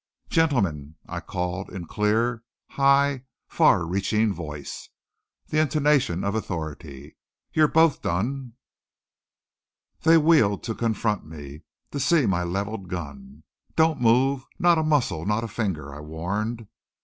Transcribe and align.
"Gentlemen," 0.29 0.95
I 1.07 1.19
called 1.19 1.69
in 1.69 1.85
clear, 1.85 2.41
high, 2.71 3.25
far 3.47 3.85
reaching 3.85 4.33
voice, 4.33 4.89
the 5.49 5.59
intonation 5.61 6.23
of 6.23 6.33
authority, 6.33 7.17
"you're 7.53 7.67
both 7.67 8.01
done!" 8.01 8.53
They 10.01 10.17
wheeled 10.17 10.63
to 10.63 10.73
confront 10.73 11.27
me, 11.27 11.65
to 11.91 11.99
see 11.99 12.25
my 12.25 12.41
leveled 12.43 12.87
gun. 12.87 13.43
"Don't 13.75 14.01
move! 14.01 14.43
Not 14.57 14.79
a 14.79 14.83
muscle! 14.83 15.23
Not 15.27 15.43
a 15.43 15.47
finger!" 15.47 15.93
I 15.93 15.99
warned. 15.99 16.65